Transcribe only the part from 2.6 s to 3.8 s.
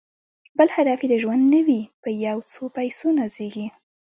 پیسو نازیږي